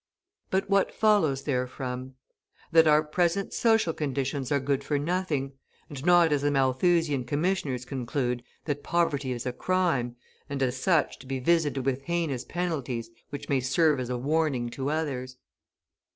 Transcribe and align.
But 0.49 0.67
what 0.67 0.91
follows 0.91 1.43
therefrom? 1.43 2.15
That 2.71 2.87
our 2.87 3.03
present 3.03 3.53
social 3.53 3.93
conditions 3.93 4.51
are 4.51 4.59
good 4.59 4.83
for 4.83 4.97
nothing, 4.97 5.51
and 5.91 6.03
not 6.03 6.31
as 6.33 6.41
the 6.41 6.49
Malthusian 6.49 7.23
Commissioners 7.23 7.85
conclude, 7.85 8.41
that 8.65 8.81
poverty 8.81 9.31
is 9.31 9.45
a 9.45 9.53
crime, 9.53 10.15
and, 10.49 10.63
as 10.63 10.75
such, 10.81 11.19
to 11.19 11.27
be 11.27 11.37
visited 11.37 11.85
with 11.85 12.01
heinous 12.01 12.43
penalties 12.43 13.11
which 13.29 13.47
may 13.47 13.59
serve 13.59 13.99
as 13.99 14.09
a 14.09 14.17
warning 14.17 14.71
to 14.71 14.89
others. 14.89 15.37